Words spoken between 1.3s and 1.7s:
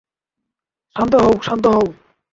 শান্ত